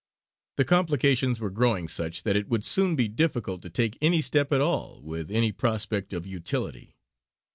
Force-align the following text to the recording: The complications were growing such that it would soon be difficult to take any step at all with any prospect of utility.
The 0.57 0.65
complications 0.65 1.39
were 1.39 1.51
growing 1.51 1.87
such 1.87 2.23
that 2.23 2.35
it 2.35 2.47
would 2.47 2.65
soon 2.65 2.95
be 2.95 3.07
difficult 3.07 3.61
to 3.61 3.69
take 3.69 3.99
any 4.01 4.19
step 4.19 4.51
at 4.51 4.59
all 4.59 4.99
with 5.03 5.29
any 5.29 5.51
prospect 5.51 6.11
of 6.11 6.25
utility. 6.25 6.95